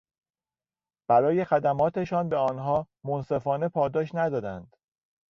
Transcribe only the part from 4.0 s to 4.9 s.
ندادند.